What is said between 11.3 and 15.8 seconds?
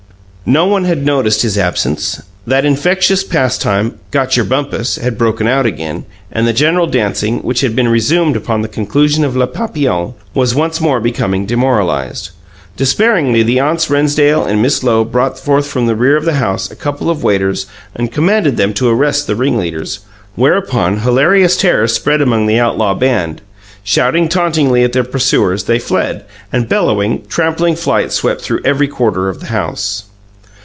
demoralized. Despairingly the aunts Rennsdale and Miss Lowe brought forth